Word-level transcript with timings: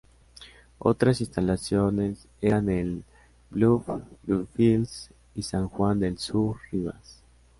Otras 0.79 1.21
instalaciones 1.21 2.27
eran 2.41 2.69
El 2.71 3.03
Bluff, 3.51 3.87
Bluefields 4.23 5.11
y 5.35 5.43
San 5.43 5.67
Juan 5.69 5.99
del 5.99 6.17
Sur, 6.17 6.57
Rivas. 6.71 7.21